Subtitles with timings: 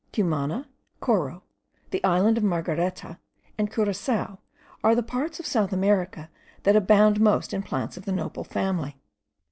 [0.11, 0.67] Cumana,
[0.99, 1.43] Coro,
[1.91, 3.19] the island of Margareta,
[3.55, 4.39] and Curassao,
[4.83, 6.31] are the parts of South America
[6.63, 8.99] that abound most in plants of the nopal family.